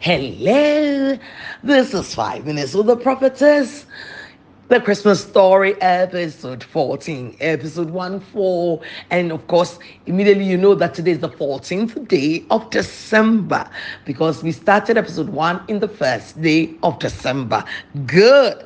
[0.00, 1.18] Hello,
[1.62, 3.86] this is Five Minutes with the Prophetess.
[4.68, 8.80] The Christmas Story, episode 14, episode 1 4.
[9.10, 13.68] And of course, immediately you know that today is the 14th day of December
[14.04, 17.64] because we started episode 1 in the first day of December.
[18.06, 18.62] Good.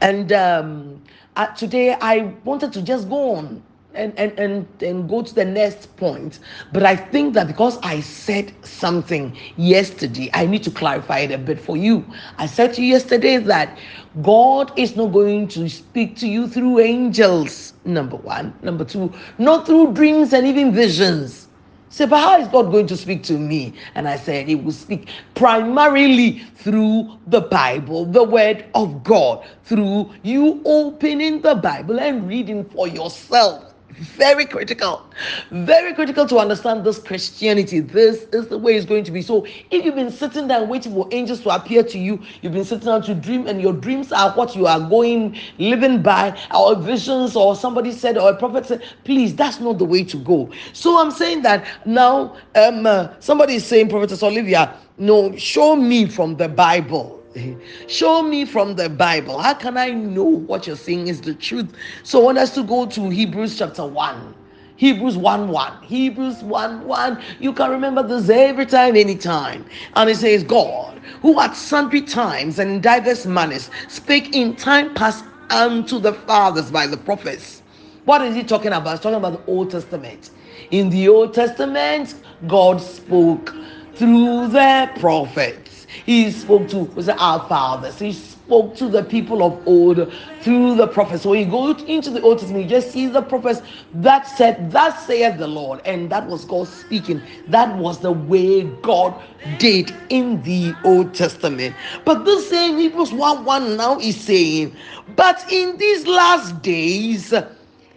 [0.00, 1.02] And um,
[1.36, 3.62] uh, today I wanted to just go on
[3.94, 6.40] and, and and and go to the next point.
[6.72, 11.38] But i think that because i said something yesterday i need to clarify it a
[11.38, 12.04] bit for you.
[12.38, 13.78] I said to you yesterday that
[14.22, 18.54] god is not going to speak to you through angels number one.
[18.62, 21.48] Number two not through dreams and even visions.
[21.90, 23.74] Say, but how is God going to speak to me?
[23.94, 30.10] And I said, He will speak primarily through the Bible, the Word of God, through
[30.22, 35.04] you opening the Bible and reading for yourself very critical.
[35.50, 37.80] Very critical to understand this Christianity.
[37.80, 39.22] This is the way it's going to be.
[39.22, 42.64] So, if you've been sitting there waiting for angels to appear to you, you've been
[42.64, 46.74] sitting down to dream, and your dreams are what you are going, living by, or
[46.76, 50.50] visions, or somebody said, or a prophet said, please, that's not the way to go.
[50.72, 56.06] So, I'm saying that now, um, uh, somebody is saying, Prophetess Olivia, no, show me
[56.06, 57.21] from the Bible
[57.88, 59.38] Show me from the Bible.
[59.38, 61.72] How can I know what you're saying is the truth?
[62.02, 64.34] So I want us to go to Hebrews chapter 1.
[64.76, 65.82] Hebrews 1 1.
[65.84, 67.22] Hebrews 1 1.
[67.40, 69.64] You can remember this every time, anytime.
[69.94, 74.94] And it says, God, who at sundry times and in diverse manners spake in time
[74.94, 77.62] past unto the fathers by the prophets.
[78.04, 78.90] What is he talking about?
[78.92, 80.30] He's talking about the Old Testament.
[80.72, 82.16] In the Old Testament,
[82.48, 83.54] God spoke
[83.94, 85.81] through the prophets.
[86.04, 87.98] He spoke to was our fathers.
[87.98, 91.22] He spoke to the people of old through the prophets.
[91.22, 93.62] So when you go into the Old Testament, you just see the prophets
[93.94, 95.80] that said, Thus saith the Lord.
[95.84, 97.22] And that was God speaking.
[97.48, 99.22] That was the way God
[99.58, 101.76] did in the Old Testament.
[102.04, 104.76] But this same Hebrews 1 1 now is saying,
[105.16, 107.32] But in these last days,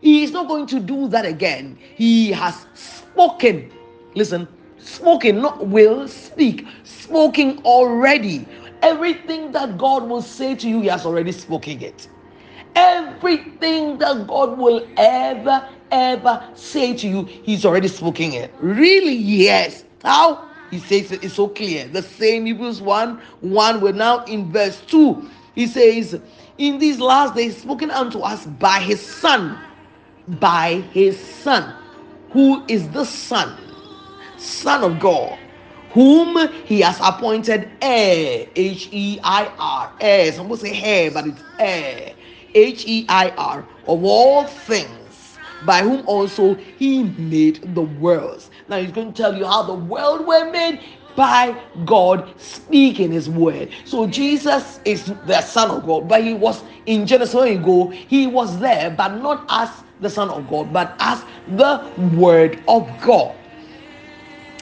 [0.00, 1.78] he is not going to do that again.
[1.94, 3.70] He has spoken.
[4.14, 4.48] Listen,
[4.82, 8.46] spoken, not will speak, spoken already.
[8.82, 12.08] Everything that God will say to you, He has already spoken it.
[12.76, 18.52] Everything that God will ever, ever say to you, He's already spoken it.
[18.60, 19.84] Really, yes.
[20.02, 20.48] How?
[20.70, 21.86] He says it's so clear.
[21.88, 25.30] The same Hebrews 1 1, we're now in verse 2.
[25.54, 26.20] He says,
[26.58, 29.58] In these last days, spoken unto us by his Son,
[30.28, 31.74] by his Son.
[32.32, 33.56] Who is the Son?
[34.42, 35.38] Son of God,
[35.90, 40.32] whom he has appointed heir, H E I R, heir.
[40.32, 42.14] Some will say hair, but it's heir,
[42.54, 48.50] H E I R, of all things, by whom also he made the worlds.
[48.68, 50.80] Now he's going to tell you how the world were made
[51.14, 51.54] by
[51.84, 53.70] God speaking his word.
[53.84, 57.90] So Jesus is the Son of God, but he was in Genesis when you go,
[57.90, 59.70] he was there, but not as
[60.00, 63.36] the Son of God, but as the Word of God.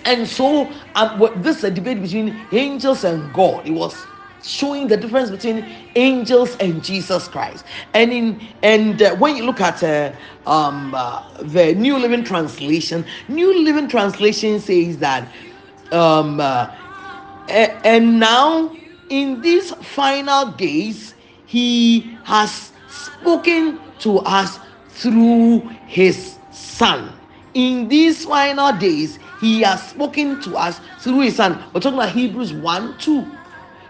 [0.04, 3.66] And so, um, this is a debate between angels and God.
[3.66, 4.06] It was
[4.42, 7.64] showing the difference between angels and Jesus Christ.
[7.92, 10.12] And in and uh, when you look at uh,
[10.46, 15.30] um, uh, the New Living Translation, New Living Translation says that,
[15.92, 16.74] um, uh,
[17.48, 18.78] and now
[19.08, 27.12] in these final days, He has spoken to us through His Son.
[27.52, 31.58] In these final days, he has spoken to us through His Son.
[31.72, 33.26] We're talking about Hebrews 1 2.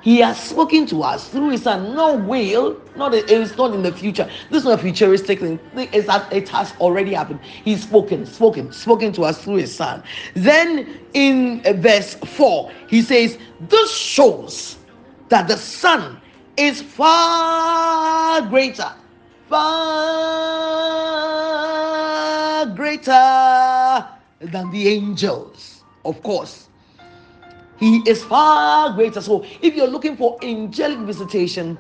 [0.03, 1.94] He has spoken to us through His Son.
[1.94, 4.31] No will, not it's not in the future.
[4.49, 5.59] This is not a futuristic thing.
[5.75, 7.41] It's that it has already happened.
[7.43, 10.05] He's spoken, spoken, spoken to us through His Son.
[10.34, 13.37] Then in uh, verse 4, he says,
[13.69, 14.77] This shows
[15.31, 16.21] that the Son
[16.56, 18.93] is far greater,
[19.49, 20.60] far
[22.66, 23.50] greater
[24.50, 26.69] than the angels, of course.
[27.78, 29.22] He is far greater.
[29.22, 31.78] So, if you're looking for angelic visitation,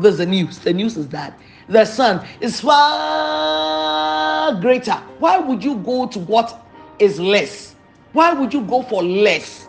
[0.00, 0.58] there's the news.
[0.58, 1.38] The news is that
[1.68, 4.94] the Son is far greater.
[5.18, 6.66] Why would you go to what
[6.98, 7.74] is less?
[8.12, 9.68] Why would you go for less?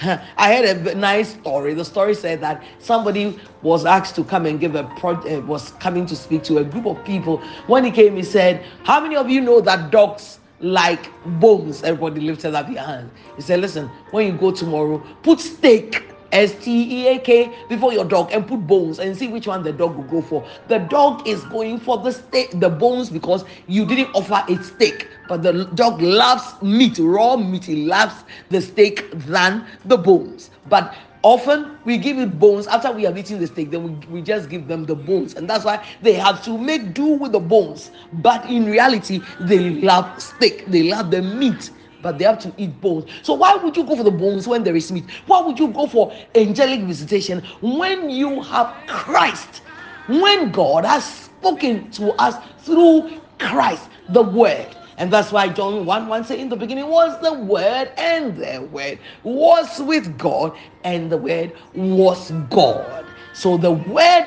[0.00, 1.74] I heard a nice story.
[1.74, 5.72] The story said that somebody was asked to come and give a project, uh, was
[5.72, 7.38] coming to speak to a group of people.
[7.66, 11.10] When he came, he said, How many of you know that dogs like
[11.40, 11.82] bones.
[11.82, 13.10] Everybody lifted up your hand.
[13.36, 17.92] He said, Listen, when you go tomorrow, put steak S T E A K before
[17.92, 20.46] your dog and put bones and see which one the dog will go for.
[20.68, 25.08] The dog is going for the steak, the bones because you didn't offer it steak.
[25.28, 27.64] But the dog loves meat, raw meat.
[27.64, 30.50] He loves the steak than the bones.
[30.68, 34.22] But often we give it bones after we have eaten the steak then we, we
[34.22, 37.40] just give them the bones and that's why they have to make do with the
[37.40, 41.70] bones but in reality they love steak they love the meat
[42.02, 43.10] but they have to eat bones.
[43.22, 45.04] So why would you go for the bones when there is meat?
[45.26, 49.62] Why would you go for angelic visitation when you have Christ?
[50.06, 54.77] When God has spoken to us through Christ, the Word.
[54.98, 58.62] And that's why John 1 1 says, In the beginning was the Word, and the
[58.72, 63.06] Word was with God, and the Word was God.
[63.34, 64.26] So the Word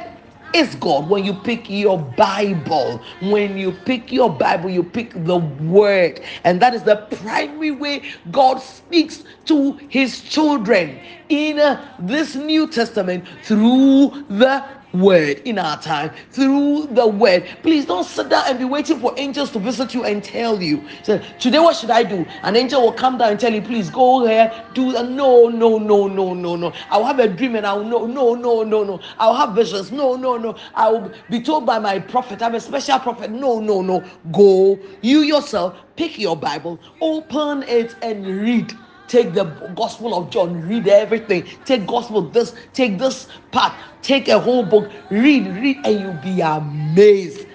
[0.55, 1.09] is God.
[1.09, 6.21] When you pick your Bible, when you pick your Bible, you pick the Word.
[6.43, 12.67] And that is the primary way God speaks to His children in uh, this New
[12.67, 17.45] Testament through the word in our time through the word.
[17.63, 20.83] Please don't sit down and be waiting for angels to visit you and tell you.
[21.03, 22.25] So today, what should I do?
[22.43, 25.09] An angel will come down and tell you, please go here, do that.
[25.09, 26.73] No, no, no, no, no, no.
[26.89, 28.99] I'll have a dream and I'll no, no, no, no, no.
[29.19, 29.91] I'll have visions.
[29.91, 30.55] No, no, no.
[30.75, 32.41] I'll be told by my prophet.
[32.41, 33.31] I'm a special prophet.
[33.31, 34.03] No, no, no.
[34.31, 34.79] Go.
[35.01, 38.73] You yourself pick your Bible, open it and read
[39.11, 39.43] take the
[39.75, 40.67] gospel of john.
[40.67, 41.45] Read everything.
[41.65, 43.73] Take gospel this take this part.
[44.01, 44.89] Take a whole book.
[45.11, 47.45] Read read and you'll be amazed.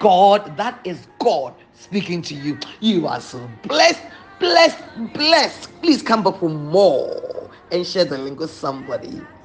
[0.00, 2.58] God that is god speaking to you.
[2.80, 4.02] You are so blessed
[4.40, 4.82] blessed
[5.14, 5.70] blessed.
[5.80, 9.24] Please come back for more and share the link with somebody